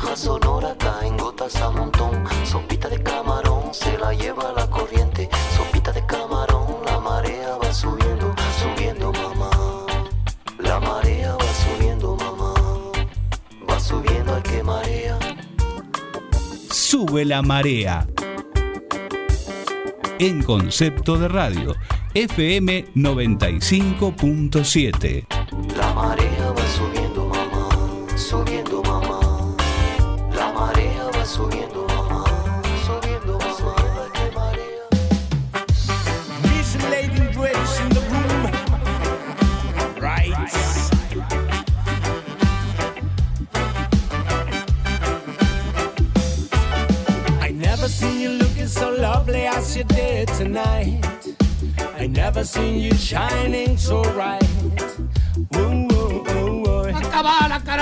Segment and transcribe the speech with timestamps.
[0.00, 2.24] Vieja sonora caen gotas a montón.
[2.44, 5.28] Sopita de camarón se la lleva la corriente.
[5.54, 9.50] Sopita de camarón, la marea va subiendo, subiendo, mamá.
[10.58, 12.54] La marea va subiendo, mamá.
[13.68, 15.18] Va subiendo al que marea.
[16.70, 18.06] Sube la marea.
[20.18, 21.76] En concepto de radio,
[22.14, 25.26] FM 95.7.
[25.76, 26.99] La marea va subiendo,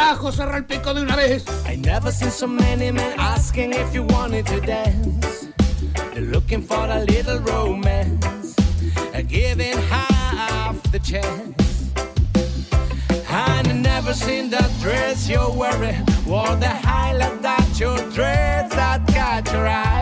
[0.09, 0.33] carajo!
[0.33, 1.45] ¡Cerra el pico de una vez!
[1.67, 5.49] I never seen so many men asking if you wanted to dance.
[6.15, 8.57] They're looking for a little romance,
[9.27, 11.91] giving half the chance.
[13.31, 19.07] And I never seen that dress you're wearing, or the highlight that your dress that
[19.09, 19.98] caught your eyes.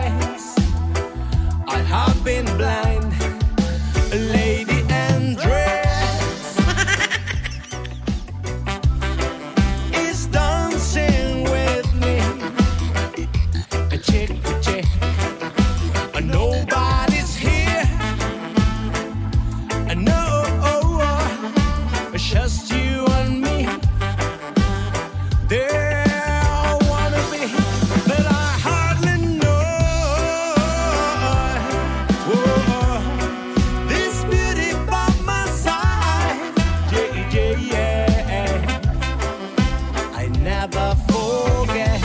[40.71, 42.01] Never forget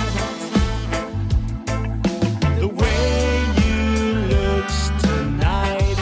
[2.59, 3.83] the way you
[4.33, 4.69] look
[5.01, 5.99] tonight.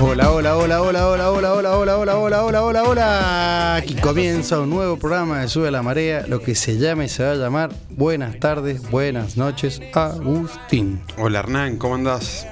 [0.00, 3.76] Hola, hola, hola, hola, hola, hola, hola, hola, hola, hola, hola, hola, hola.
[3.76, 7.22] Aquí comienza un nuevo programa de Sube la Marea, lo que se llama y se
[7.22, 11.02] va a llamar Buenas tardes, buenas noches, Agustín.
[11.18, 12.46] Hola Hernán, ¿cómo andás?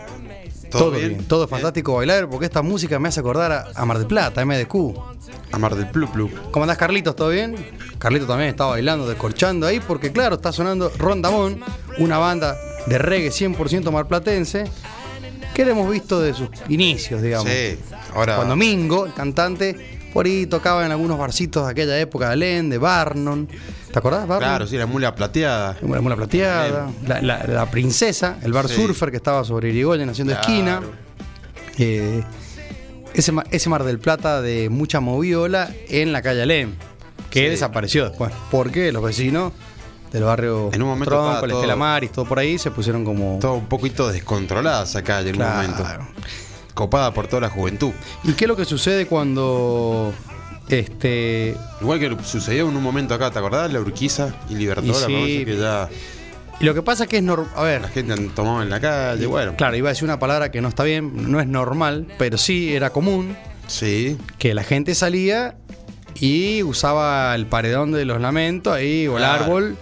[0.70, 1.24] Todo, bien?
[1.24, 4.74] todo fantástico bailar, porque esta música me hace acordar a, a Mar del Plata, MDQ.
[5.52, 6.30] A Mar del Plu Plu.
[6.50, 7.16] ¿Cómo andás, Carlitos?
[7.16, 7.56] ¿Todo bien?
[7.98, 11.60] Carlitos también está bailando, descorchando ahí, porque claro, está sonando Rondamón,
[11.98, 14.64] una banda de reggae 100% marplatense,
[15.54, 17.50] que la hemos visto de sus inicios, digamos.
[17.50, 17.78] Sí,
[18.14, 18.36] ahora.
[18.36, 22.70] Cuando Mingo, el cantante, por ahí tocaba en algunos barcitos de aquella época de Alén,
[22.70, 23.48] de Barnon.
[23.92, 24.48] ¿Te acordás, Barnon?
[24.48, 25.76] Claro, sí, la mula plateada.
[25.82, 28.74] La mula plateada, la, la- la princesa, el bar Sí.
[28.74, 30.46] surfer que estaba sobre Irigoyen haciendo Claro.
[30.48, 30.80] esquina.
[31.78, 32.22] Eh,
[33.14, 36.74] ese, ma- ese Mar del Plata de mucha moviola en la calle Alem,
[37.30, 37.48] que Sí.
[37.50, 38.32] desapareció después.
[38.50, 39.52] Porque los vecinos
[40.12, 43.38] del barrio En un momento Tronco, el Estela Maris, todo por ahí, se pusieron como.
[43.40, 45.60] Todo un poquito descontrolada esa calle en Claro.
[45.68, 46.06] un momento.
[46.74, 47.90] Copada por toda la juventud.
[48.22, 50.12] ¿Y qué es lo que sucede cuando
[50.68, 53.72] este Igual que sucedió en un momento acá, ¿te acordás?
[53.72, 55.44] La Urquiza y Libertadora, Y sí.
[55.44, 55.88] que ya
[56.60, 57.48] lo que pasa es que es normal.
[57.54, 59.54] A ver, la gente tomaba en la calle, bueno.
[59.56, 62.74] claro, iba a decir una palabra que no está bien, no es normal, pero sí
[62.74, 63.36] era común
[63.68, 65.54] Sí, que la gente salía
[66.18, 69.44] y usaba el paredón de los lamentos ahí o el Claro.
[69.44, 69.76] árbol.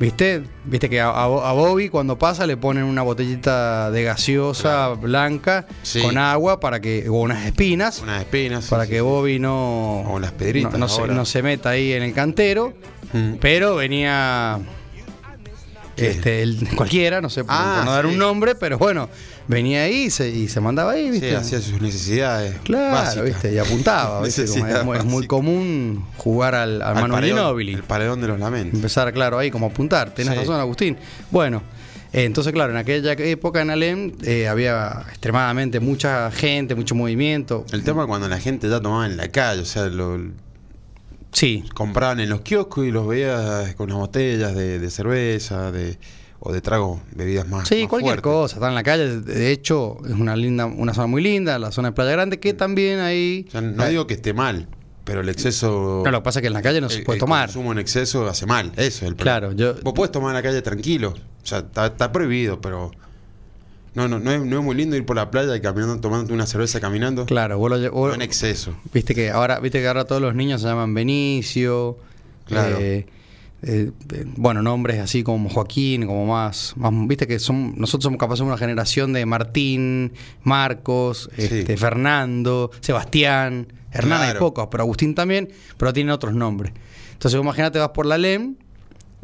[0.00, 0.42] ¿Viste?
[0.64, 6.00] Viste que a, Bobby cuando pasa le ponen una botellita de gaseosa blanca Sí.
[6.00, 8.66] con agua para que o unas espinas unas espinas.
[8.68, 9.00] para sí, que sí.
[9.02, 12.72] Bobby no O las pedritas no, no se, no se meta ahí en el cantero.
[13.12, 13.34] Mm.
[13.40, 14.58] Pero venía.
[16.06, 18.12] Este, el- cualquiera, no sé por, Ah, por no dar sí.
[18.12, 19.08] un nombre, pero bueno,
[19.48, 21.36] venía ahí y se, y se mandaba ahí, Sí, ¿viste?
[21.36, 22.56] hacía sus necesidades.
[22.64, 23.24] Claro, básicas.
[23.24, 23.52] ¿viste?
[23.52, 24.46] Y apuntaba, ¿viste?
[24.46, 25.28] Como es, muy- es muy básica.
[25.28, 27.72] común jugar al, al, Al Manu paredón, Ginóbili.
[27.74, 28.74] El paredón de los lamentos.
[28.74, 30.10] Empezar, claro, ahí como apuntar.
[30.14, 30.38] Tenés Sí.
[30.40, 30.96] razón, Agustín.
[31.30, 31.62] Bueno,
[32.12, 37.64] eh, entonces, claro, en aquella época en Alem eh, había extremadamente mucha gente, mucho movimiento.
[37.72, 40.18] El tema cuando la gente ya tomaba en la calle, o sea, lo
[41.32, 45.98] Sí, compraban en los kioscos y los veías con las botellas de, de cerveza, de
[46.42, 47.68] o de trago, bebidas más.
[47.68, 48.22] Sí, más cualquier fuertes.
[48.22, 49.20] cosa, está en la calle.
[49.20, 52.54] De hecho, es una linda, una zona muy linda, la zona de Playa Grande, que
[52.54, 53.44] también ahí.
[53.48, 54.66] O sea, no digo que esté mal,
[55.04, 56.02] pero el exceso.
[56.04, 57.46] No, lo que pasa es que en la calle no se el- puede el tomar.
[57.48, 59.38] consumo en exceso hace mal, eso es el problema.
[59.40, 61.10] Claro, yo- Vos podés tomar en la calle tranquilo,
[61.42, 62.90] o sea, está, está prohibido, pero.
[63.94, 66.32] No, no, no es, no es muy lindo ir por la playa y caminando, tomando
[66.32, 67.26] una cerveza caminando.
[67.26, 68.74] Claro, vos lo lle- vos- No en exceso.
[68.94, 71.98] viste que ahora, viste que ahora todos los niños se llaman Benicio.
[72.46, 72.78] Claro.
[72.80, 73.06] eh,
[73.62, 78.18] eh, eh, bueno, nombres así como Joaquín, como más, más viste que son, nosotros somos
[78.18, 80.12] capaz de una generación de Martín,
[80.42, 81.42] Marcos, Sí.
[81.44, 84.38] este, Fernando, Sebastián, Hernán hay Claro.
[84.40, 86.72] pocos, pero Agustín también, pero tienen otros nombres.
[87.12, 88.56] Entonces, imagínate, vas por la LEM,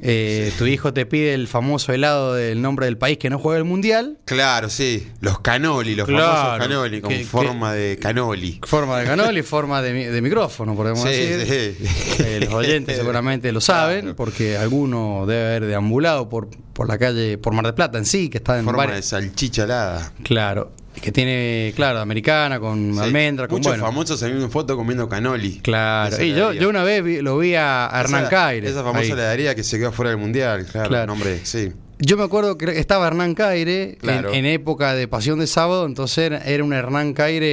[0.00, 3.58] eh, tu hijo te pide el famoso helado del nombre del país que no juega
[3.58, 5.08] el mundial, Claro, sí.
[5.20, 8.60] Los canoli, los Claro, famosos canoli, con que- forma de canoli.
[8.66, 11.76] forma de canol y forma de, mi- de micrófono, podemos Sí, decir.
[11.78, 12.22] sí.
[12.24, 14.16] Eh, los oyentes seguramente lo saben, Claro.
[14.16, 18.28] porque alguno debe haber deambulado por, por la calle, por Mar del Plata en sí,
[18.28, 19.06] que está en forma de varias.
[19.06, 20.12] salchicha helada.
[20.22, 23.00] Claro, que tiene, claro, americana, con Sí.
[23.00, 23.84] almendra, con Muchos bueno.
[23.84, 25.58] famosos se en foto comiendo canoli.
[25.60, 28.68] Claro, y yo, yo una vez vi- lo vi a Hernán Esa- Caire.
[28.68, 29.10] Esa famosa ahí.
[29.10, 30.88] heladería que se quedó fuera del mundial, claro.
[30.88, 31.06] Claro.
[31.06, 31.72] Nombre, sí.
[31.98, 34.28] Yo me acuerdo que estaba Hernán Caire Claro.
[34.28, 37.46] en, en época de Pasión de Sábado, entonces era, era un Hernán Caire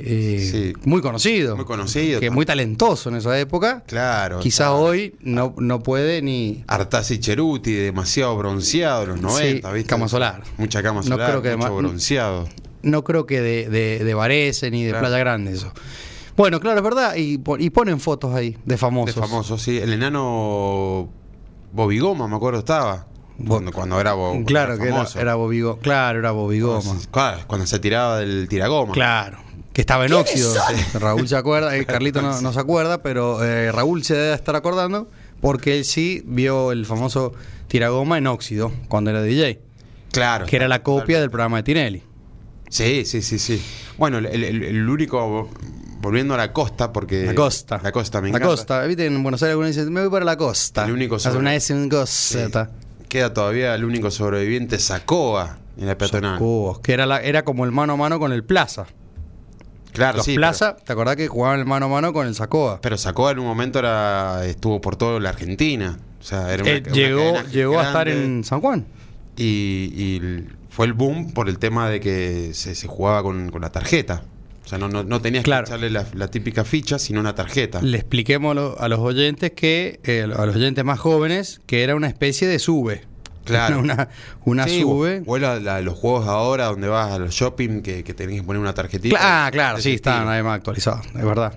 [0.00, 0.72] eh, Sí.
[0.84, 1.54] muy conocido.
[1.54, 2.18] Muy conocido.
[2.18, 3.82] Que muy talentoso en esa época.
[3.86, 4.38] Claro.
[4.40, 6.64] Quizás hoy no, no puede ni.
[6.66, 9.90] Artasi Cheruti, demasiado bronceado, los 90, Sí, ¿viste?
[9.90, 10.44] cama solar.
[10.56, 12.48] Mucha cama No solar, creo que mucho bronceado.
[12.82, 15.06] No creo que de, de, de Varese ni de Claro.
[15.06, 15.72] Playa Grande eso.
[16.36, 17.16] Bueno, claro, es verdad.
[17.16, 19.14] Y, y ponen fotos ahí de famosos.
[19.16, 19.78] De famoso, sí.
[19.78, 21.08] El enano
[21.72, 23.06] Bobigoma, me acuerdo, estaba.
[23.46, 25.78] Cuando, cuando era, Bo- cuando Claro, que era, era Bobigo.
[25.78, 26.94] Claro, era Bobigoma.
[27.10, 28.92] Claro, cuando se tiraba del tiragoma.
[28.92, 29.38] Claro.
[29.72, 30.52] Que estaba en óxido.
[30.94, 34.56] Raúl se acuerda, eh, Carlito no, no se acuerda, pero eh, Raúl se debe estar
[34.56, 35.08] acordando
[35.40, 37.32] porque él sí vio el famoso
[37.68, 39.60] tiragoma en óxido cuando era DJ,
[40.12, 40.44] Claro.
[40.46, 42.02] que era la copia del programa de Tinelli.
[42.70, 43.62] Sí, sí, sí, sí.
[43.98, 45.50] Bueno, el, el- el único,
[46.00, 47.26] volviendo a la costa, porque...
[47.26, 47.80] La costa.
[47.82, 48.46] La costa, me La encanta.
[48.48, 48.82] costa.
[48.86, 50.86] Viste, en Buenos Aires algunos dicen, me voy para la costa.
[50.86, 51.74] El único sobre- una S,
[52.06, 52.38] Sí.
[52.38, 52.70] Z.
[53.08, 56.38] Queda todavía el único sobreviviente, Sacoa, en la peatonal.
[56.82, 58.86] Que era, la, era como el mano a mano con el Plaza.
[59.92, 60.36] Claro, Los sí.
[60.36, 62.78] Plaza, ¿te acordás que jugaban el mano a mano con el Sacoa?
[62.80, 65.98] Pero, Sacoa en un momento era estuvo por toda la Argentina.
[66.20, 68.86] O sea, era una, Eh, una llegó llegó a estar en San Juan.
[69.36, 69.42] Y,
[69.92, 73.70] y fue el boom por el tema de que se, se jugaba con, con la
[73.70, 74.22] tarjeta.
[74.64, 75.64] O sea, no, no, no tenías Claro.
[75.64, 77.82] que echarle la, la típica ficha, sino una tarjeta.
[77.82, 81.82] Le expliquemos a lo- a los oyentes que, eh, a los oyentes más jóvenes, que
[81.82, 83.02] era una especie de sube.
[83.44, 83.80] Claro.
[83.80, 84.08] Una,
[84.44, 85.22] una Sí, sube.
[85.26, 88.36] O, o la- la- los juegos ahora donde vas a los shopping que, que tenés
[88.40, 89.16] que poner una tarjetita.
[89.18, 90.30] Ah, claro, sí, están estilo.
[90.30, 91.54] ahí más actualizados, es verdad.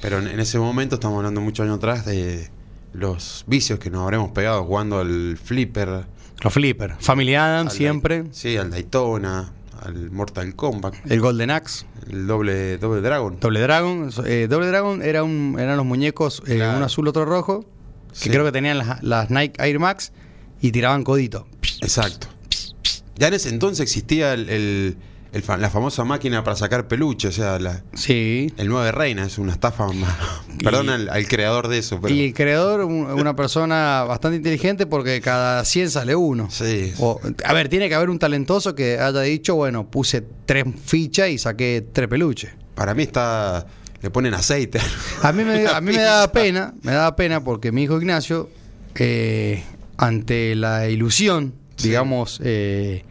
[0.00, 2.48] Pero en, en ese momento, estamos hablando muchos años atrás, de
[2.96, 6.06] los vicios que nos habremos pegado jugando al Flipper.
[6.42, 6.94] Los Flipper.
[6.98, 8.24] Family Adams al siempre.
[8.32, 9.52] Sí, al Daytona,
[9.82, 11.86] al Mortal Kombat, El Golden Axe.
[12.10, 13.38] el doble, doble Dragon.
[13.40, 14.10] Doble Dragon.
[14.26, 16.78] eh, Doble Dragon era un, eran los muñecos, eh, Claro.
[16.78, 17.64] un azul, otro rojo,
[18.12, 18.30] que Sí.
[18.30, 20.12] creo que tenían las, las Nike Air Max
[20.60, 21.46] y tiraban codito.
[21.82, 22.28] Exacto.
[23.16, 24.96] Ya en ese entonces existía el, el-
[25.36, 28.52] el fa- la famosa máquina para sacar peluche, o sea, la- Sí.
[28.56, 29.86] el 9 Reina, es una estafa.
[30.64, 32.14] Perdón al, al creador de eso, pero.
[32.14, 36.48] Y el creador, un- una persona bastante inteligente porque cada 100 sale uno.
[36.50, 36.92] Sí.
[36.98, 41.28] O- a ver, tiene que haber un talentoso que haya dicho, bueno, puse tres fichas
[41.28, 42.50] y saqué tres peluches.
[42.74, 43.66] Para mí está.
[44.02, 44.78] Le ponen aceite.
[45.22, 48.48] A mí me, a mí me daba pena, me daba pena porque mi hijo Ignacio,
[48.94, 49.62] eh,
[49.96, 51.88] ante la ilusión, Sí.
[51.88, 53.04] digamos, eh,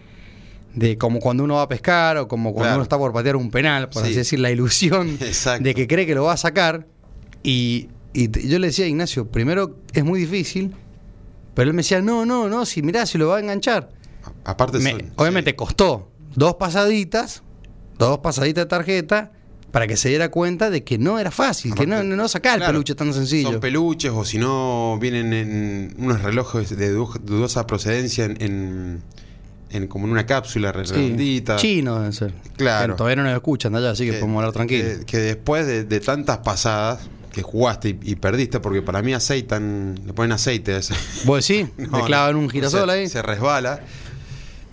[0.75, 2.75] de como cuando uno va a pescar o como cuando Claro.
[2.77, 4.09] uno está por patear un penal, por Sí.
[4.09, 5.63] así decir, la ilusión Exacto.
[5.63, 6.87] de que cree que lo va a sacar.
[7.43, 10.73] Y, yo le decía a Ignacio, primero es muy difícil,
[11.53, 13.89] pero él me decía, no, no, no, si mirá, si lo va a enganchar.
[14.43, 15.55] Aparte, Me- son- obviamente sí.
[15.55, 17.43] costó dos pasaditas,
[17.97, 19.31] dos pasaditas de tarjeta,
[19.71, 22.65] para que se diera cuenta de que no era fácil, que no, no sacar el
[22.65, 23.51] peluche tan sencillo.
[23.51, 29.03] Son peluches o si no vienen en unos relojes de du- dudosa procedencia en, en,
[29.75, 30.93] en como en una cápsula Sí.
[30.93, 31.55] redondita.
[31.57, 32.33] Chino deben ser.
[32.57, 32.93] Claro.
[32.93, 34.99] Que todavía no nos escuchan de allá, así que, podemos hablar tranquilo.
[34.99, 39.13] Que, que después de, de tantas pasadas que jugaste y, y perdiste, porque para mí
[39.13, 40.93] aceitan, le ponen aceite a ese.
[41.25, 41.67] ¿Vos sí?
[41.77, 43.09] No, ¿Le clavan un girasol se, ahí?
[43.09, 43.81] Se resbala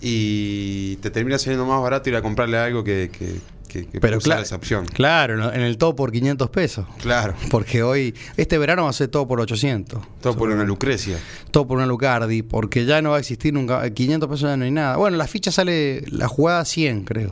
[0.01, 3.35] y te termina saliendo más barato ir a comprarle algo que, que,
[3.73, 4.85] que- que Pero claro, esa opción.
[4.85, 6.85] claro, en el todo por 500 pesos.
[7.01, 7.33] Claro.
[7.49, 9.99] Porque hoy, este verano va a ser todo por 800.
[10.21, 11.17] Todo por una Lucrecia.
[11.51, 13.89] Todo por una Lucardi, porque ya no va a existir nunca.
[13.89, 14.97] 500 pesos ya no hay nada.
[14.97, 17.31] Bueno, la ficha sale, la jugada 100, creo.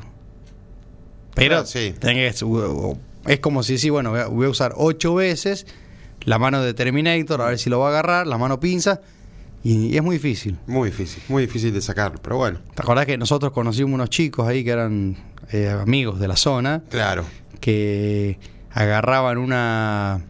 [1.36, 1.93] Pero Claro, sí.
[2.00, 2.43] tenés
[3.27, 5.65] es como si sí, bueno, voy a, usar 8 veces
[6.24, 9.01] la mano de Terminator, a ver si lo va a agarrar, la mano pinza.
[9.63, 10.57] Y es muy difícil.
[10.65, 14.48] Muy difícil, muy difícil de sacarlo, pero bueno, ¿Te acordás que nosotros conocimos unos chicos
[14.48, 15.15] ahí que eran
[15.51, 17.25] eh, amigos de la zona claro.
[17.60, 18.39] que
[18.72, 20.22] agarraban una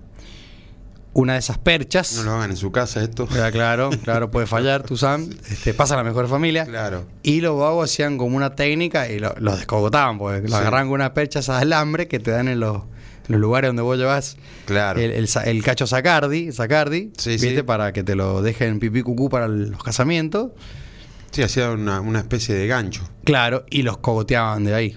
[1.13, 2.13] una de esas perchas?
[2.15, 3.27] No lo hagan en su casa esto.
[3.35, 5.29] Ya, claro, claro, puede fallar, tu Sam.
[5.51, 6.65] Este, pasa a la mejor familia.
[6.65, 7.05] Claro.
[7.21, 10.57] Y los vagos hacían como una técnica y lo- los descogotaban, porque los Sí.
[10.57, 12.83] agarraban con unas perchas de alambre que te dan en los, en
[13.33, 15.01] los lugares donde vos llevas Claro.
[15.01, 17.55] el, el cacho sacardi, sacardi Sí, ¿viste?
[17.57, 17.63] sí.
[17.63, 20.51] Para que te lo dejen pipí cucú para los casamientos.
[21.31, 23.03] Sí, hacía una, una especie de gancho.
[23.25, 24.95] Claro, y los cogoteaban de ahí.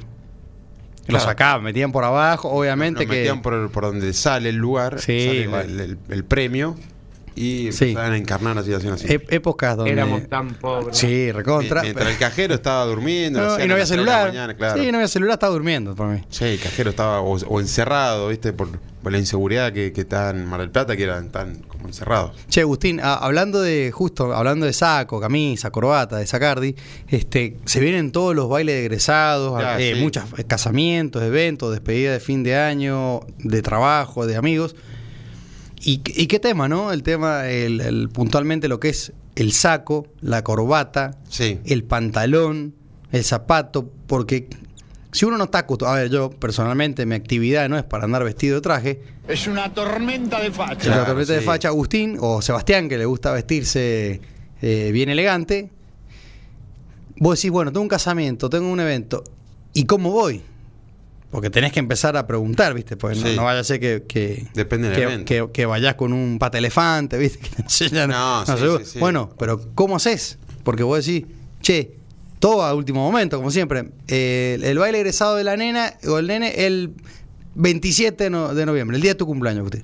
[1.06, 1.24] Claro.
[1.24, 3.12] sacaban, metían por abajo, obviamente que.
[3.12, 6.76] metían por, por donde sale el lugar, Sí, sale el premio
[7.36, 7.86] y Sí.
[7.90, 9.06] empezaban a encarnar la situación así.
[9.08, 9.92] ep- épocas donde.
[9.92, 10.96] Éramos tan pobres.
[10.96, 11.82] Sí, recontra.
[11.82, 14.28] Mientras el cajero estaba durmiendo, No, y no había celular.
[14.28, 14.80] mañana, claro.
[14.82, 16.20] Sí, no había celular, estaba durmiendo por mí.
[16.30, 18.52] Sí, el cajero estaba o, o encerrado, ¿viste?
[18.52, 18.68] Por,
[19.02, 22.32] por la inseguridad que, que está en Mar del Plata, que eran tan como encerrados.
[22.48, 26.74] Che, Agustín, a- hablando de, justo, hablando de saco, camisa, corbata, de sacardi,
[27.08, 30.00] este, se vienen todos los bailes de egresados, Ya, eh, sí.
[30.00, 34.74] muchos eh, casamientos, eventos, despedida de fin de año, de trabajo, de amigos.
[35.84, 36.92] ¿Y, y qué tema, no?
[36.92, 41.58] El tema, el, el- puntualmente lo que es el saco, la corbata, Sí.
[41.66, 42.74] el pantalón,
[43.12, 44.48] el zapato, porque
[45.12, 48.24] si uno no está acostumbrado, a ver, yo personalmente mi actividad no es para andar
[48.24, 50.76] vestido de traje, Es una tormenta de facha.
[50.76, 54.20] Claro, la tormenta de facha Agustín o Sebastián, que le gusta vestirse
[54.62, 55.70] eh, bien elegante.
[57.16, 59.22] Vos decís, bueno, tengo un casamiento, tengo un evento,
[59.72, 60.42] ¿y cómo voy?
[61.34, 62.96] Porque tenés que empezar a preguntar, ¿viste?
[62.96, 63.34] Porque no, Sí.
[63.34, 67.18] no vaya a ser que, que, Depende del que, que- vayas con un pata elefante,
[67.18, 67.38] ¿viste?
[67.42, 68.52] Que te enseñan- No, sí,
[68.84, 68.98] sí, sí.
[69.00, 70.38] Bueno, pero ¿cómo haces?
[70.62, 71.24] Porque vos decís,
[71.60, 71.96] che,
[72.38, 73.90] todo a último momento, como siempre.
[74.06, 76.92] Eh, el, baile egresado de la nena o el nene el
[77.56, 79.82] 27 de, no- de noviembre, el día de tu cumpleaños, usted.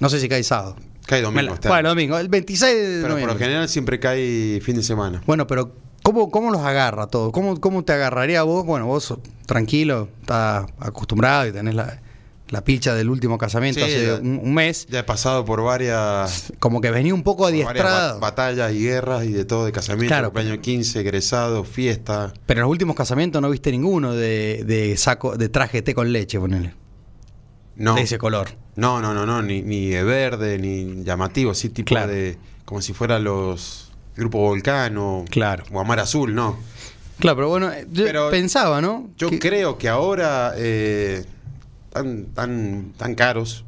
[0.00, 0.74] No sé si cae sábado.
[1.06, 1.46] Cae domingo.
[1.46, 3.34] La- este bueno, domingo, el 26 de Pero por noviembre.
[3.34, 5.22] lo general siempre cae fin de semana.
[5.26, 5.76] Bueno, pero
[6.12, 7.32] ¿cómo, ¿cómo los agarra todo?
[7.32, 8.64] ¿Cómo, ¿Cómo te agarraría vos?
[8.64, 9.14] Bueno, vos
[9.46, 12.00] tranquilo, estás acostumbrado y tenés la,
[12.48, 14.86] la pilcha del último casamiento Sí, hace ya- un, un mes.
[14.88, 18.14] Ya he pasado por varias, Como que venía un poco adiestrado.
[18.20, 20.28] ba- batallas y guerras y de todo, de casamiento, Claro.
[20.30, 22.32] cumpleaños 15, egresado, fiesta.
[22.46, 26.10] Pero en los últimos casamientos no viste ninguno de, de saco, de traje té con
[26.12, 26.74] leche, ponele.
[27.76, 28.48] No, De ese color.
[28.76, 32.10] no, no, no, no, ni, ni de verde, ni llamativo, sí, tipo Claro.
[32.12, 32.36] de.
[32.64, 33.87] como si fuera los.
[34.18, 35.64] Grupo Volcán o, Claro.
[35.72, 36.58] o Amar Azul, no.
[37.18, 39.08] Claro, pero bueno, yo Pero pensaba, ¿no?
[39.16, 40.52] Yo Que- creo que ahora.
[40.56, 41.24] Eh,
[41.92, 43.64] tan, tan, tan caros,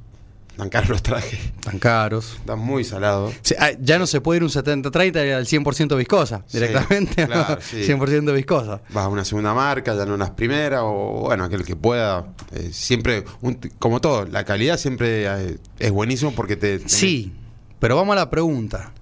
[0.57, 2.37] tan caros los trajes, Tan caros.
[2.38, 3.35] están muy salados.
[3.42, 7.26] Sí, ah, ya no se puede ir un 70-30 al 100% viscosa Sí, directamente.
[7.26, 7.61] claro, ¿no?
[7.69, 7.83] sí.
[7.83, 8.83] 100% viscosa.
[8.90, 12.26] vas a una segunda marca, ya no las primeras, o bueno, aquel que pueda.
[12.52, 16.88] eh, siempre, un- como todo, la calidad siempre eh, es buenísimo porque te.
[16.88, 17.33] Sí,
[17.80, 18.92] pero vamos a la pregunta.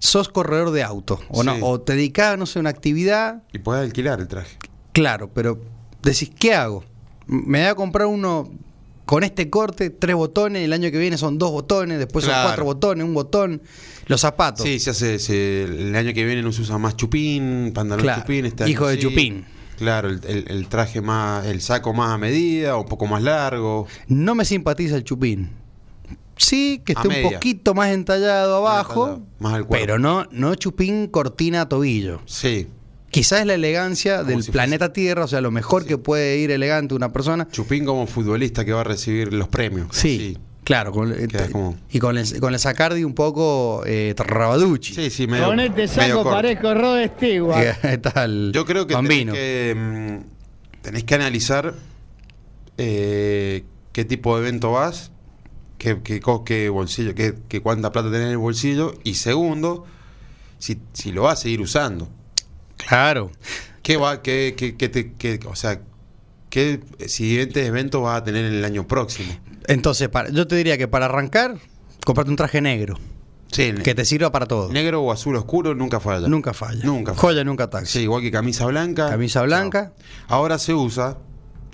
[0.00, 1.56] ¿Sos corredor de auto o no?
[1.62, 3.42] ¿O te dedicás, no sé, a una actividad?
[3.52, 4.56] Y puedes alquilar el traje.
[4.92, 5.60] Claro, pero
[6.02, 6.84] decís, ¿qué hago?
[7.26, 8.50] Me voy a comprar uno
[9.04, 12.64] con este corte, tres botones, el año que viene son dos botones, después son cuatro
[12.64, 13.62] botones, un botón,
[14.06, 14.64] los zapatos.
[14.66, 15.18] Sí, se hace.
[15.18, 18.44] se- el año que viene no se usa más chupín, pantalón Claro, chupín.
[18.46, 19.00] Este año hijo de sí.
[19.00, 19.46] chupín.
[19.78, 21.46] Claro, el, el- el traje más.
[21.46, 23.86] El saco más a medida, un poco más largo.
[24.08, 25.50] No me simpatiza el chupín.
[26.38, 29.84] Sí, que esté un poquito más entallado abajo, entallado, más al cuerpo.
[29.84, 32.20] pero no, no chupín cortina a tobillo.
[32.26, 32.68] Sí.
[33.10, 35.88] Quizás es la elegancia Como del si planeta Tierra, o sea, lo mejor Sí.
[35.88, 37.48] que puede ir elegante una persona.
[37.50, 39.88] Chupín como futbolista que va a recibir los premios.
[39.92, 40.92] Sí, claro.
[40.92, 44.94] Con, eh, como- Y con el, con el Sacardi un poco eh, Rabaducci.
[44.94, 45.46] Sí, sí, medio.
[45.46, 46.98] Con este saco parezco Rod
[48.26, 51.74] el Yo creo que tenés que, mm, tenés que analizar
[52.76, 55.10] eh, qué tipo de evento vas,
[55.78, 59.86] qué, qué, qué bolsillo, qué, qué cuánta plata tenés en el bolsillo, y segundo,
[60.58, 62.08] si, si lo vas a seguir usando.
[62.76, 63.30] Claro.
[63.82, 65.80] ¿Qué va, qué, qué, qué te, o sea,
[66.50, 69.32] qué siguientes eventos vas a tener en el año próximo?
[69.66, 71.56] Entonces, para, yo te diría que para arrancar,
[72.04, 72.98] comprate un traje negro,
[73.50, 74.70] Sí, que te sirva para todo.
[74.70, 76.28] negro o azul oscuro nunca falla.
[76.28, 76.84] Nunca falla.
[76.84, 77.20] Nunca falla.
[77.20, 77.92] Joya nunca taxi.
[77.92, 79.08] Sí, igual que camisa blanca.
[79.08, 79.94] Camisa blanca.
[80.28, 81.16] Ahora se usa,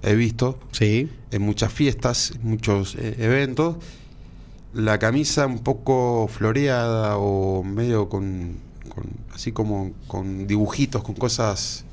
[0.04, 1.08] he visto, Sí.
[1.30, 3.76] en muchas fiestas, en muchos eh, eventos,
[4.72, 8.56] la camisa un poco floreada o medio con,
[8.88, 11.84] con- así como con dibujitos, con cosas.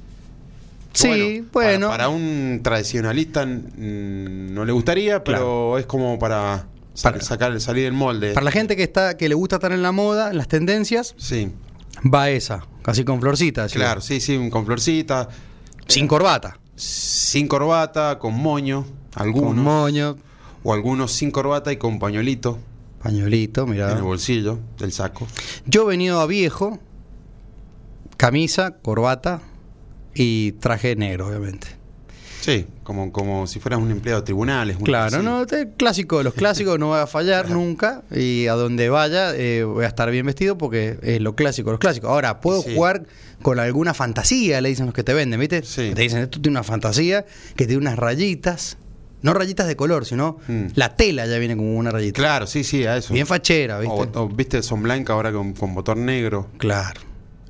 [0.93, 1.87] Sí, bueno.
[1.87, 6.65] Para, para un tradicionalista no le gustaría, pero es como para,
[7.01, 8.33] Para- sacar, salir del molde.
[8.33, 11.15] Para la gente que está que le gusta estar en la moda, en las tendencias,
[11.17, 11.49] Sí,
[12.13, 13.65] va esa, casi con florcita.
[13.65, 13.75] así.
[13.75, 15.29] claro, sí, sí, con florcita,
[15.87, 16.57] Sin corbata.
[16.75, 18.85] Sin corbata, con moño,
[19.15, 20.17] algunos, Con moño,
[20.63, 22.59] o algunos sin corbata y con pañuelito
[23.01, 24.01] pañuelito, en el mira.
[24.01, 25.27] bolsillo del saco.
[25.65, 26.79] Yo he venido a viejo
[28.17, 29.41] camisa, corbata
[30.13, 31.80] y traje negro, obviamente.
[32.41, 34.75] Sí, como, como si fueras un empleado de tribunales.
[34.77, 35.25] una Claro, así.
[35.25, 39.35] no, este clásico de los clásicos, no va a fallar nunca y a donde vaya
[39.35, 42.09] eh, voy a estar bien vestido porque es lo clásico, de los clásicos.
[42.09, 42.73] Ahora, puedo Sí.
[42.75, 43.03] jugar
[43.43, 45.61] con alguna fantasía, le dicen los que te venden, ¿viste?
[45.63, 45.91] Sí.
[45.93, 48.77] Te dicen, esto tiene una fantasía que tiene unas rayitas,
[49.21, 50.65] no rayitas de color, sino Mm.
[50.73, 52.17] la tela ya viene como una rayita.
[52.19, 53.13] Claro, sí, sí, a eso.
[53.13, 53.95] Bien fachera, ¿viste?
[54.15, 57.01] O, o, viste son blanca ahora con, con botón negro, Claro.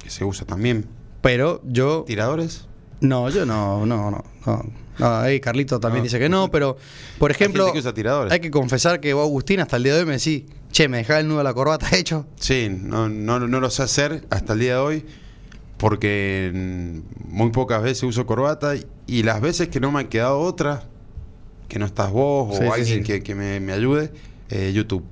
[0.03, 0.85] que se usa también.
[1.21, 2.67] Pero yo ¿Tiradores?
[2.99, 4.23] No, yo no, no, no.
[4.45, 4.80] no.
[4.99, 6.03] No, ahí Carlito también No.
[6.05, 6.77] dice que no, pero
[7.17, 7.81] por ejemplo, que
[8.29, 10.97] hay que confesar que vos, Agustín, hasta el día de hoy me decís, che, me
[10.97, 12.25] dejás el nudo de la corbata hecho.
[12.35, 15.05] Sí, no, no, no lo sé hacer hasta el día de hoy
[15.77, 18.73] porque muy pocas veces uso corbata
[19.07, 20.83] y las veces que no me ha quedado otra,
[21.67, 23.03] que no estás vos o Sí, alguien sí.
[23.03, 24.11] Que, que me, me ayude,
[24.49, 25.03] eh, YouTube.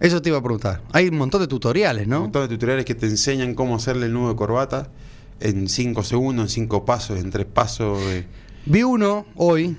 [0.00, 0.82] Eso te iba a preguntar.
[0.92, 2.20] Hay un montón de tutoriales, Un ¿no?
[2.22, 4.90] montón de tutoriales que te enseñan cómo hacerle el nudo de corbata
[5.38, 8.00] en 5 segundos, en 5 pasos, en 3 pasos.
[8.06, 8.26] eh.
[8.66, 9.76] Vi uno hoy,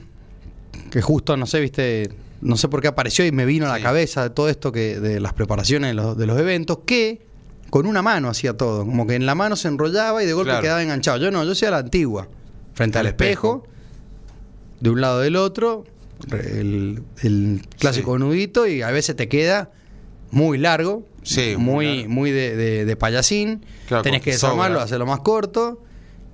[0.89, 2.09] que justo, no sé, viste,
[2.41, 4.99] no sé por qué apareció y me vino a la cabeza de todo esto que
[4.99, 7.21] de las preparaciones de los, de los eventos, que
[7.69, 8.85] con una mano hacía todo.
[8.85, 10.61] Como que en la mano se enrollaba y de golpe Claro.
[10.61, 11.17] quedaba enganchado.
[11.17, 12.27] Yo no, yo hacía la antigua.
[12.73, 13.73] Frente al, Al espejo, espejo.
[14.81, 15.85] de un lado del otro,
[16.31, 18.19] el, el clásico Sí.
[18.19, 19.71] nudito, y a veces te queda
[20.31, 23.63] muy largo, Sí, muy muy, de, de- de payasín.
[23.87, 24.83] Claro, Tenés que desarmarlo, sobra.
[24.85, 25.81] hacerlo más corto,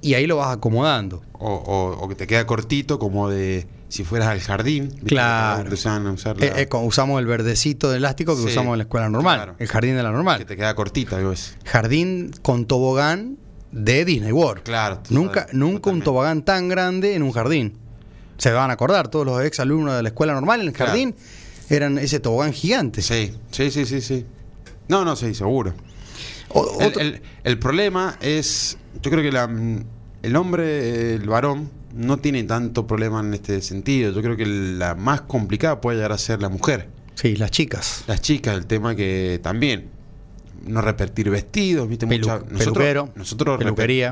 [0.02, 1.22] y ahí lo vas acomodando.
[1.34, 4.90] O, o- o que te queda cortito, como de si fueras al jardín.
[5.06, 5.74] Claro.
[5.74, 6.02] Usar
[6.38, 9.38] la- Eh, eh, usamos el verdecito de elástico que Sí, usamos en la escuela normal,
[9.38, 9.56] claro.
[9.58, 10.38] el jardín de la normal.
[10.40, 11.56] que te queda cortita, digo es.
[11.66, 13.38] Jardín con tobogán
[13.72, 14.64] de Disney World.
[14.64, 17.78] Claro, Nunca, nunca un tobogán tan grande en un jardín.
[18.38, 20.92] Se van a acordar, todos los ex alumnos de la escuela normal en el Claro.
[20.92, 21.16] jardín
[21.70, 23.02] eran ese tobogán gigante.
[23.02, 24.26] Sí, sí, sí, sí, sí.
[24.88, 25.74] No, no, sí, seguro.
[26.50, 29.50] O- El, otro- el- el problema es, yo creo que la,
[30.24, 34.12] el hombre, el varón, no tiene tanto problema en este sentido.
[34.12, 36.90] Yo creo que la más complicada puede llegar a ser la mujer.
[37.16, 38.04] sí, las chicas.
[38.08, 39.90] Las chicas, el tema que también
[40.66, 43.60] no repetir vestidos, viste Pelu- mucha- nosotros, nosotros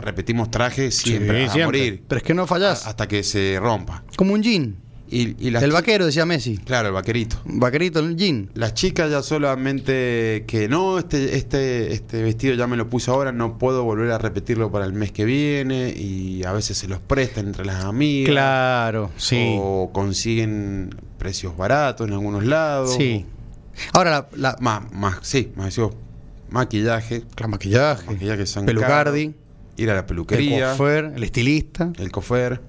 [0.02, 1.80] repetimos trajes siempre Sí, a siempre.
[1.80, 2.86] morir Pero es que no fallás.
[2.86, 4.04] a- hasta que se rompa.
[4.16, 4.76] Como un jean.
[5.10, 6.58] Y, y las el vaquero, decía Messi.
[6.58, 7.38] Claro, el vaquerito.
[7.46, 8.50] Vaquerito, el jean.
[8.56, 13.32] Las chicas ya solamente que no, este, este, este vestido ya me lo puse ahora,
[13.32, 17.00] no puedo volver a repetirlo para el mes que viene y a veces se los
[17.00, 18.30] prestan entre las amigas.
[18.32, 19.56] Claro, sí.
[19.60, 22.94] O consiguen precios baratos en algunos lados.
[22.96, 23.26] Sí.
[23.94, 25.94] Ahora, la, la- Más, más, sí, más decimos,
[26.50, 27.24] maquillaje.
[27.40, 29.36] la maquillaje, Maquillaje pelucardi,
[29.78, 30.76] Ir a la el peluquería.
[30.76, 31.92] coiffeur, el estilista.
[32.00, 32.60] El cofer.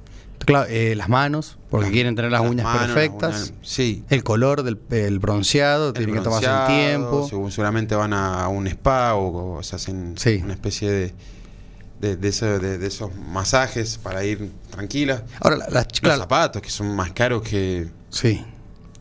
[0.47, 3.51] Claro, eh, las manos, porque las- quieren tener las, uñas manos, las perfectas.
[3.51, 4.05] uñas- sí.
[4.09, 7.27] El color del el bronceado, El tiene que tomarse el tiempo.
[7.29, 10.41] según- seguramente van a un spa o, o se hacen Sí.
[10.43, 11.15] una especie de,
[12.01, 15.25] de, de eso- de- de esos masajes para ir tranquila.
[15.41, 17.89] Ahora, las Los zapatos que son más caros que.
[18.11, 18.45] Sí.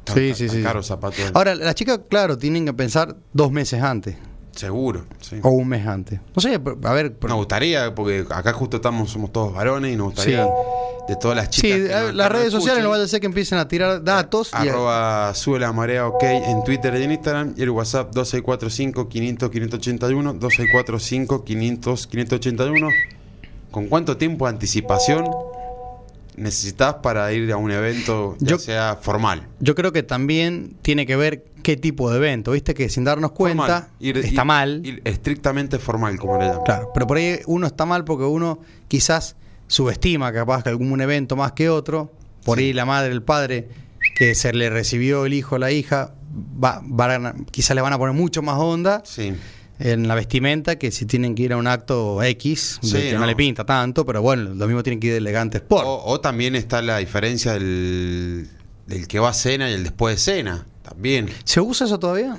[0.03, 0.63] tan- Sí, tan- sí, tan sí.
[0.63, 1.19] caros zapatos.
[1.33, 4.15] Ahora, las chicas, claro, tienen que pensar dos meses antes
[4.57, 5.05] Seguro.
[5.21, 5.37] Sí.
[5.43, 6.19] o un mes antes.
[6.35, 7.15] No sé, a ver.
[7.21, 10.49] Nos gustaría, porque acá justo estamos, somos todos varones y nos gustaría Sí.
[11.07, 11.79] de todas las sí, chicas.
[11.87, 14.51] que a- nos- las redes sociales no vaya a ser que empiecen a tirar datos.
[14.53, 18.11] y a- Arroba sube la marea ok en Twitter y en Instagram y el WhatsApp
[18.13, 22.89] 2645 500 581 2645 500 581
[23.71, 25.25] ¿Con cuánto tiempo de anticipación
[26.35, 29.47] necesitas para ir a un evento ya Yo- sea formal?
[29.59, 32.73] Yo creo que también tiene que ver qué tipo de evento, ¿viste?
[32.73, 33.89] Que sin darnos cuenta Formal.
[33.99, 34.81] Ir- está ir- mal.
[34.85, 36.63] ir estrictamente formal, como le llaman.
[36.63, 39.35] Claro, pero por ahí uno está mal porque uno quizás
[39.67, 42.09] subestima capaz que algún evento más que otro.
[42.45, 42.63] Por Sí.
[42.65, 43.67] ahí la madre, el padre,
[44.15, 46.13] que se le recibió el hijo o la hija,
[46.63, 49.33] va, van a- quizás le van a poner mucho más onda Sí.
[49.79, 53.19] en la vestimenta que si tienen que ir a un acto X, Sí, que no.
[53.19, 53.25] no.
[53.25, 55.85] le pinta tanto, pero bueno, lo mismo tienen que ir de elegante sport.
[55.85, 58.47] O, o también está la diferencia del,
[58.85, 60.65] del que va a cena y el después de cena.
[60.87, 61.29] También.
[61.43, 62.37] ¿Se usa eso todavía?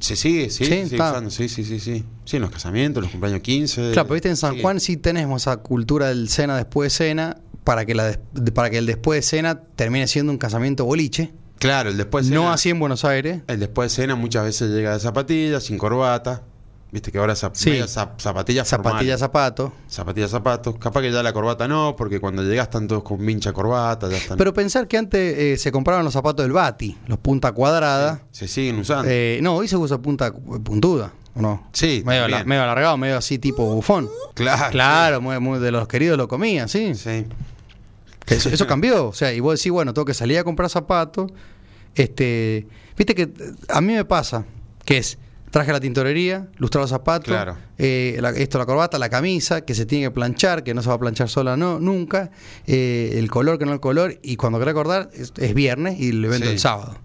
[0.00, 0.50] ¿Se sigue?
[0.50, 1.30] Sí, Sí, sigue usando.
[1.30, 2.04] Sí, sí, sí, sí.
[2.24, 3.92] Sí, en los casamientos, los cumpleaños 15.
[3.92, 4.60] Claro, pero viste en San.
[4.60, 8.18] Juan sí tenemos esa cultura del cena después de cena para que la
[8.54, 11.32] para que el después de cena termine siendo un casamiento boliche.
[11.58, 12.52] Claro, el después de no cena.
[12.54, 13.40] así en Buenos Aires.
[13.46, 16.42] El después de cena muchas veces llega de zapatillas, sin corbata.
[16.90, 17.68] Viste que ahora zap Sí.
[17.70, 19.20] medio zap- zapatillas Zapatillas, formales.
[19.20, 19.72] zapatos.
[19.88, 20.76] Zapatillas, zapatos.
[20.78, 24.16] Capaz que ya la corbata no, porque cuando llegas están todos con vincha corbata, ya
[24.16, 24.38] están.
[24.38, 28.22] Pero pensar que antes eh, se compraban los zapatos del Bati, los punta cuadrada.
[28.30, 29.04] se siguen usando.
[29.10, 31.68] Eh, no, hoy se usa punta puntuda, ¿o no?
[31.74, 34.08] Sí, Medio, ala- medio alargado, medio así tipo bufón.
[34.34, 34.70] claro.
[34.70, 36.94] Claro, muy, muy de los queridos lo comía, sí.
[36.94, 37.26] Sí.
[38.28, 39.08] Eso, eso cambió.
[39.08, 41.30] O sea, y vos decís, bueno, tengo que salir a comprar zapatos.
[41.94, 43.30] Este, viste que eh,
[43.68, 44.44] a mí me pasa
[44.84, 45.18] que es
[45.50, 47.56] traje a la tintorería, lustrar los zapatos, Claro.
[47.78, 50.88] eh, la- esto la corbata, la camisa, que se tiene que planchar, que no se
[50.88, 52.30] va a planchar sola no, nunca,
[52.66, 56.10] eh, el color que no el color, y cuando querés acordar es, es viernes y
[56.10, 56.52] el evento Sí.
[56.52, 56.96] el sábado.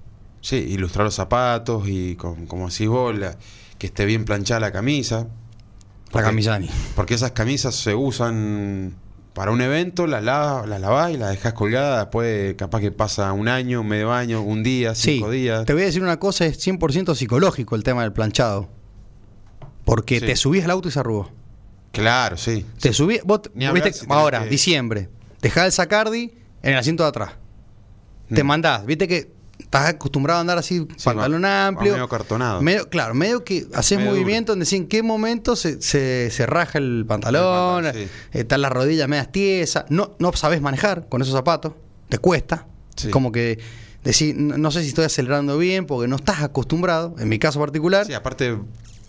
[0.42, 3.38] Sí, ilustrar los zapatos y con- como decís vos, la-
[3.78, 5.28] que esté bien planchada la camisa.
[6.14, 6.70] La camisani.
[6.96, 8.94] Porque esas camisas se usan
[9.34, 12.06] para un evento, las, lavas, las lavás y las dejas colgadas.
[12.06, 15.66] Después, capaz que pasa un año, medio año, un día, Sí, cinco días.
[15.66, 18.70] te voy a decir una cosa, es 100% psicológico el tema del planchado.
[19.86, 20.26] Porque Sí.
[20.26, 21.32] te subís al auto y se arrugó.
[21.92, 22.66] Claro, sí.
[22.80, 25.10] Te subís, vos, viste, si ahora, que- diciembre,
[25.42, 27.32] dejás el sacardi en el asiento de atrás.
[28.34, 28.48] Te Mm.
[28.48, 29.32] mandás, viste que
[29.64, 31.94] estás acostumbrado a andar así, pantalón va- va amplio.
[31.94, 32.62] medio cartonado.
[32.62, 36.46] Medio- claro, medio que haces Medio movimiento en decir en qué momento se, se, se
[36.46, 38.08] raja el pantalón, sí.
[38.32, 41.74] están las rodillas medias tiesas, no, no sabes manejar con esos zapatos,
[42.10, 42.68] te cuesta.
[43.12, 43.58] Como que
[44.04, 47.60] decir, no no sé si estoy acelerando bien porque no estás acostumbrado, en mi caso
[47.60, 48.06] particular.
[48.06, 48.58] Sí, aparte,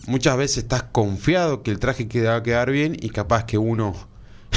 [0.06, 3.58] muchas veces estás confiado que el traje que va a quedar bien y capaz que
[3.58, 3.92] uno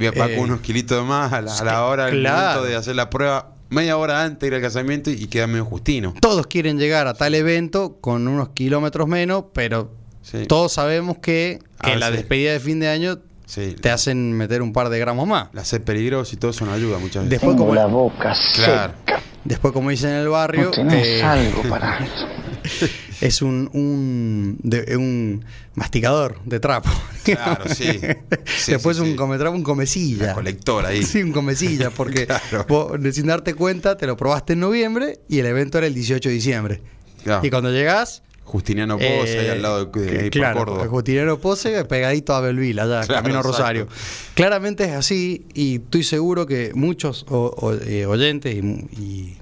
[0.00, 2.36] va Eh, con unos kilitos de más a la, a la hora, claro.
[2.48, 5.64] momento de hacer la prueba, media hora antes de ir al casamiento y queda medio
[5.64, 6.14] justino.
[6.20, 9.90] Todos quieren llegar a tal evento con unos kilómetros menos, pero
[10.22, 10.46] Sí.
[10.46, 14.72] todos sabemos que, A la despedida de fin de año Sí, te hacen meter un
[14.72, 15.48] par de gramos más.
[15.52, 17.30] la sed peligrosa y todo eso no ayuda muchas veces.
[17.40, 18.92] Después, como, la boca Claro.
[19.04, 19.20] seca.
[19.44, 21.98] después, como dicen en el barrio, No tenés eh, algo para
[22.64, 22.86] eso.
[23.20, 26.90] Es un, un, de- un masticador de trapo.
[27.24, 27.86] Claro, sí.
[28.58, 29.16] Sí, Después sí, un sí.
[29.16, 30.26] cometrapo, un comecilla.
[30.28, 31.02] La colectora ahí.
[31.02, 32.64] Sí, un comecilla, porque Claro.
[32.68, 36.28] vos, sin darte cuenta, te lo probaste en noviembre y el evento era el 18
[36.28, 36.80] de diciembre.
[37.24, 37.44] Claro.
[37.46, 40.86] Y cuando llegás, Justiniano Pose ahí Eh, al lado de, que- ahí por claro, Córdoba.
[40.86, 43.58] Justiniano Pose pegadito a Belville, allá, Claro, camino a exacto.
[43.58, 43.88] Rosario.
[44.34, 49.36] Claramente es así y estoy seguro que muchos o- o- eh, oyentes y,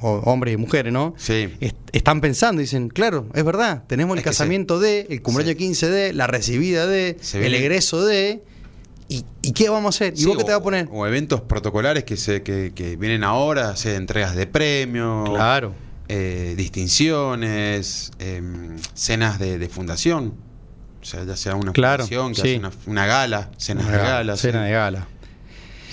[0.00, 1.14] hombres y mujeres, ¿no?
[1.16, 1.54] Sí.
[1.60, 5.58] Est- están pensando, dicen, claro, es verdad, tenemos el Es casamiento de, el cumpleaños Sí.
[5.58, 8.42] 15 de, la recibida de, Se el egreso de,
[9.08, 10.14] y, y qué vamos a hacer?
[10.14, 10.88] ¿Y Sí, vos qué te vas a poner?
[10.92, 15.74] O eventos protocolares que se que, que vienen ahora, sea entregas de premios, Claro.
[16.08, 20.34] eh, distinciones, em, cenas de, de fundación.
[21.00, 22.48] O sea, ya sea una Claro, fundación, que sí.
[22.48, 24.36] hace una, una gala, cenas Una de gala, gala.
[24.36, 24.64] cena sí.
[24.66, 25.08] de gala.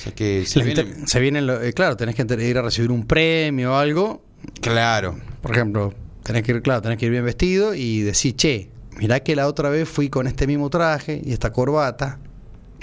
[0.06, 2.62] Sea que se La viene- inter- se vienen, lo- eh, claro, tenés que ir a
[2.62, 4.24] recibir un premio o algo,
[4.62, 5.18] Claro.
[5.42, 9.20] Por ejemplo, tenés que ir, claro, tenés que ir bien vestido y decir, che, mirá
[9.22, 12.20] que la otra vez fui con este mismo traje y esta corbata.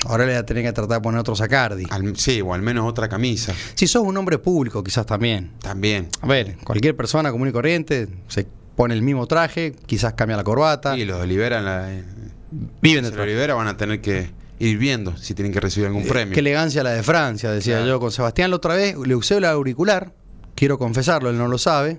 [0.06, 1.84] Ahora le voy a tener que tratar de poner otro sacardi.
[1.90, 3.54] Al- sí, o al menos otra camisa.
[3.74, 5.52] Si sos un hombre público, quizás también.
[5.60, 6.08] También.
[6.20, 10.42] A ver, cualquier persona común y corriente se pone el mismo traje, quizás cambia la
[10.44, 10.98] corbata.
[10.98, 12.04] Y los en la, eh,
[12.80, 14.30] Viven de de Olivera van a tener que
[14.66, 16.34] ir viendo si tienen que recibir algún premio.
[16.34, 17.88] Qué elegancia la de Francia, decía Claro.
[17.88, 18.96] yo con Sebastián la otra vez.
[18.96, 20.14] Le usé el auricular,
[20.54, 21.98] quiero confesarlo, él no lo sabe,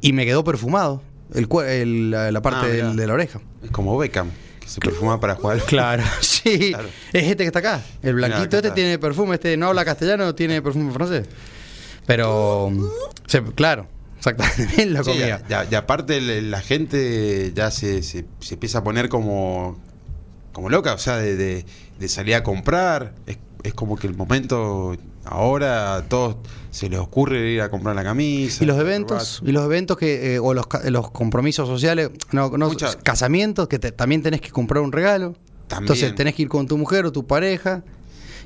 [0.00, 1.02] y me quedó perfumado
[1.34, 3.40] el, la, la parte Ah, del- de la oreja.
[3.62, 5.60] Es como Beckham, que se perfuma para jugar.
[5.62, 6.70] Claro, sí.
[6.70, 6.88] Claro.
[7.12, 7.82] Es este que está acá.
[8.02, 8.74] El blanquito este está.
[8.74, 11.26] tiene perfume, este no habla castellano, tiene perfume francés.
[12.06, 12.70] Pero,
[13.26, 13.86] se- claro,
[14.18, 15.42] exactamente, la Sí, comida.
[15.48, 19.78] ya- ya- y aparte la gente ya se, se- se empieza a poner como,
[20.52, 21.64] como loca, o sea, de, de-
[21.98, 23.14] de salir a comprar.
[23.26, 26.36] Es, es como que el momento, ahora a todos
[26.70, 28.62] se les ocurre ir a comprar la camisa.
[28.64, 32.68] Y los eventos, y los eventos que, eh, o los, los compromisos sociales, no, no,
[32.68, 35.34] Mucha- casamientos, que te- también tenés que comprar un regalo.
[35.68, 35.82] También.
[35.92, 37.82] Entonces tenés que ir con tu mujer o tu pareja.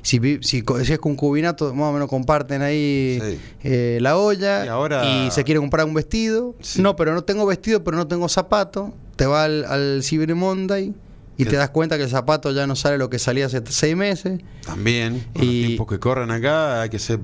[0.03, 3.39] Si, si, si es concubinato, más o menos comparten ahí Sí.
[3.63, 6.53] eh, la olla Y ahora- y se quiere comprar un vestido.
[6.61, 6.79] Sí.
[6.81, 8.93] No, pero no tengo vestido, pero no tengo zapato.
[9.15, 10.93] Te va al, al Cyber Monday
[11.37, 13.95] y te das cuenta que el zapato ya no sale lo que salía hace seis
[13.95, 14.39] meses.
[14.65, 17.19] También, con Y- los tiempos que corren acá, hay que ser,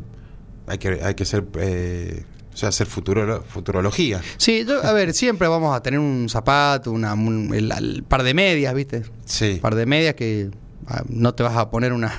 [0.67, 4.21] hay que, hay que ser, eh, o sea, hacer futuro, futurología.
[4.37, 8.23] Sí, yo, a ver, siempre vamos a tener un zapato, una, un el- el par
[8.23, 9.03] de medias, ¿viste?
[9.25, 9.51] Sí.
[9.53, 10.51] Un par de medias que
[10.87, 12.11] ah, no te vas a poner una,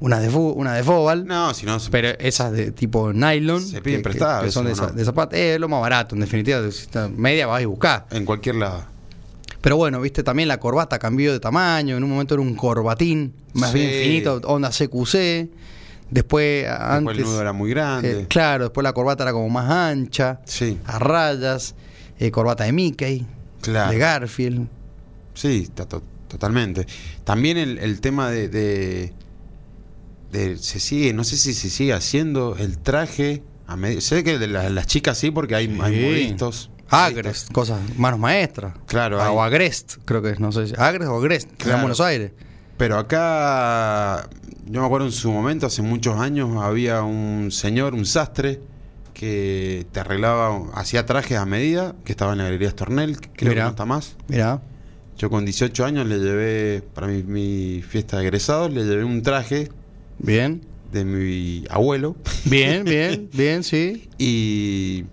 [0.00, 1.26] una de una de Fobal.
[1.26, 3.60] No, si no, Pero esas de tipo nylon.
[3.60, 4.86] Se piden que- prestadas, Que, son de, ¿no?
[4.86, 5.36] de zapato.
[5.36, 6.60] Es lo más barato, en definitiva.
[7.16, 8.06] Media vas a buscar.
[8.10, 8.86] en cualquier lado.
[9.60, 11.96] Pero bueno, viste, también la corbata cambió de tamaño.
[11.96, 13.78] En un momento era un corbatín, más Sí.
[13.78, 15.48] bien finito, onda CQC.
[16.10, 17.18] Después, Después antes.
[17.18, 18.20] el nudo era muy grande.
[18.22, 21.74] eh, claro, después la corbata era como más ancha, Sí, a rayas.
[22.18, 23.26] eh, corbata de Mickey,
[23.60, 23.90] claro.
[23.92, 24.68] de Garfield.
[25.34, 26.86] Sí, está to- totalmente.
[27.24, 29.12] También el, el tema de, de,
[30.32, 33.42] de- Se sigue, no sé si se sigue haciendo el traje.
[33.66, 36.00] A medio, sé que de la- las chicas sí, porque hay, hay Sí.
[36.00, 36.70] modistos.
[36.90, 38.74] Agrest, cosas, manos maestras.
[38.86, 40.74] Claro, Ah, hay- o Agrest, creo que es, no sé si.
[40.76, 41.82] Agrest o Agrest, que está en Claro.
[41.82, 42.32] Buenos Aires.
[42.76, 44.28] Pero acá,
[44.66, 48.60] yo me acuerdo en su momento, hace muchos años, había un señor, un sastre,
[49.14, 53.48] que te arreglaba, hacía trajes a medida, que estaba en la galería Stornell, creo que
[53.48, 53.64] Mirá.
[53.64, 54.16] no está más.
[54.28, 54.62] Mirá.
[55.16, 59.22] Yo con 18 años le llevé, para mi, mi fiesta de egresados, le llevé un
[59.24, 59.70] traje
[60.20, 60.60] Bien.
[60.92, 64.08] de mi abuelo Bien, bien, bien, sí.
[64.18, 65.04] y,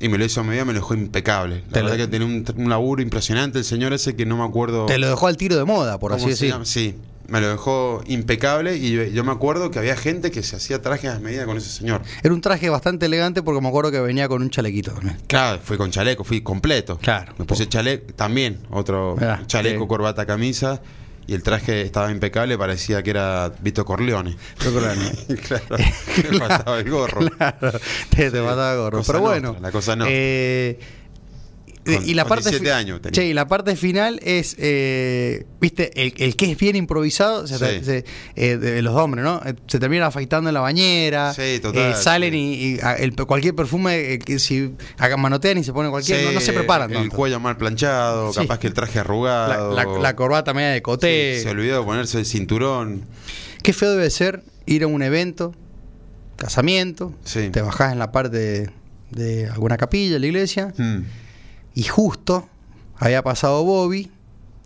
[0.00, 1.62] y me lo hizo a medida, me lo dejó impecable.
[1.68, 4.36] La Te verdad lo- que tenía un, un laburo impresionante el señor ese que no
[4.36, 6.48] me acuerdo Te lo dejó al tiro de moda, por así se decir.
[6.50, 6.64] llama.
[6.64, 6.94] Sí,
[7.26, 10.80] me lo dejó impecable y yo, yo me acuerdo que había gente que se hacía
[10.80, 12.00] trajes a medida con ese señor.
[12.22, 15.18] Era un traje bastante elegante porque me acuerdo que venía con un chalequito también.
[15.26, 16.98] Claro, fui con chaleco, fui completo.
[17.02, 17.34] Claro.
[17.36, 19.88] Me puse chaleco, también, otro Mirá, chaleco, sí.
[19.88, 20.80] corbata, camisa.
[21.28, 24.34] Y el traje estaba impecable, parecía que era Vito Corleone.
[24.58, 25.36] Que no.
[25.36, 25.76] claro,
[26.32, 27.30] me faltaba el gorro.
[27.30, 28.98] Claro, te, te mataba gorro.
[28.98, 29.56] cosa Pero no, bueno.
[29.60, 30.06] la cosa no.
[30.08, 30.80] eh,
[31.84, 33.12] Con- y la con parte 17 fi- años tenía.
[33.14, 37.56] Che, y la parte final es, eh, viste, el, el que es bien improvisado, se-
[37.58, 37.84] Sí.
[37.84, 38.04] se-
[38.36, 39.40] eh, de los hombres, ¿no?
[39.44, 42.38] Eh, Se terminan afeitando en la bañera, Sí, total, eh, salen sí.
[42.38, 46.32] y, y, ah, el- cualquier perfume que si hagan manotean y se ponen cualquier, no,
[46.32, 46.90] no se preparan.
[46.90, 47.16] El tanto.
[47.16, 49.74] cuello mal planchado, capaz que el traje arrugado.
[49.74, 51.40] la- la corbata media de coté.
[51.42, 53.04] se olvidó de ponerse el cinturón.
[53.62, 55.54] Qué feo debe ser ir a un evento,
[56.36, 57.14] casamiento,
[57.52, 58.70] te bajás en la parte de,
[59.10, 60.98] de alguna capilla, de la iglesia, Mm,
[61.78, 62.48] y justo
[62.96, 64.10] había pasado Bobby,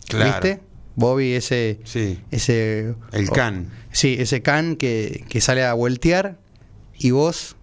[0.07, 0.31] Claro.
[0.31, 0.61] ¿viste?
[0.95, 2.19] Bobby ese Sí.
[2.31, 3.69] ese El can.
[3.91, 6.39] Sí, ese can que, que sale a voltear
[6.97, 7.55] y vos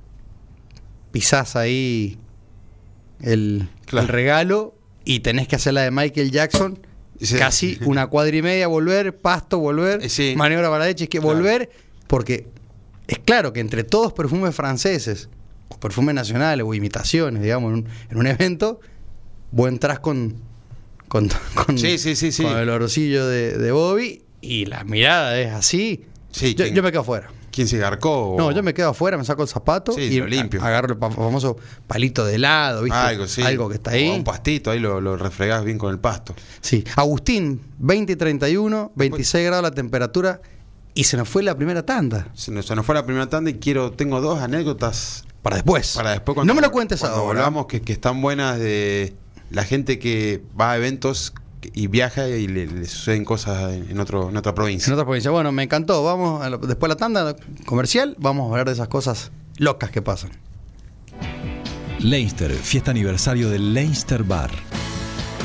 [1.10, 2.18] pisás ahí
[3.20, 4.06] el, Claro.
[4.06, 6.78] el regalo y tenés que hacer la de Michael Jackson.
[7.20, 7.36] Sí.
[7.36, 10.34] Casi una cuadra y media, volver, pasto, volver, Eh, sí.
[10.36, 11.34] maniobra para la derecha, que Claro.
[11.36, 11.70] volver,
[12.06, 12.46] porque
[13.08, 15.28] es claro que entre todos perfumes franceses,
[15.68, 18.80] o perfumes nacionales o imitaciones, digamos, en un, en un evento,
[19.52, 20.36] vos entrás con,
[21.08, 22.42] con, con, Sí, sí, sí, sí.
[22.42, 26.04] con el orocillo de, de Bobby y la mirada es así.
[26.30, 27.28] Sí, yo, ¿quién- yo me quedo afuera.
[27.52, 28.36] ¿Quién se garcó?
[28.38, 30.62] No, yo me quedo afuera, me saco el zapato y lo limpio.
[30.62, 31.56] agarro el famoso
[31.88, 32.96] palito de helado, ¿viste?
[32.96, 33.42] Algo, sí.
[33.42, 34.08] Algo que está O ahí.
[34.08, 36.32] un pastito, ahí lo, lo refregás bien con el pasto.
[36.60, 36.84] Sí.
[36.94, 40.40] Agustín, 20 y 31, 26 grados la temperatura
[40.94, 42.28] y se nos fue la primera tanda.
[42.34, 45.94] Se nos, se nos fue la primera tanda y quiero, tengo dos anécdotas Para después.
[45.96, 46.36] para después.
[46.46, 47.40] no me lo cuentes cuando ahora.
[47.40, 49.16] volvamos que, que están buenas de
[49.50, 51.32] la gente que va a eventos
[51.74, 54.92] y viaja y le, le suceden cosas en, en otro, en otra En provincia.
[54.92, 55.30] otra provincia.
[55.30, 56.02] Bueno, me encantó.
[56.04, 57.36] Vamos, a la- después de la tanda
[57.66, 60.30] comercial, vamos a hablar de esas cosas locas que pasan.
[61.98, 64.50] Leinster, fiesta aniversario del Leinster Bar.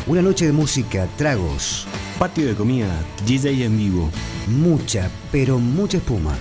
[0.08, 1.86] Una noche de música, tragos,
[2.20, 2.88] Patio de comida,
[3.26, 4.10] DJ en vivo.
[4.48, 6.34] mucha, pero mucha espuma.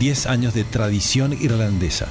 [0.00, 2.08] 10 años de tradición irlandesa.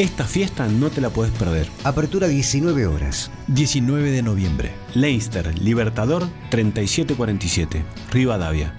[0.00, 1.68] Esta fiesta no te la puedes perder.
[1.84, 3.30] Apertura 19 horas.
[3.48, 4.72] 19 de noviembre.
[4.94, 8.74] Leinster, Libertador 3747, Rivadavia.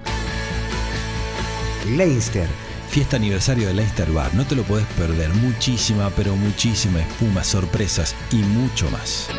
[1.96, 2.48] Leinster,
[2.90, 4.34] Fiesta aniversario del Leinster Bar.
[4.34, 5.30] No te lo podés perder.
[5.36, 9.30] Muchísima, pero muchísima espuma, sorpresas y mucho más.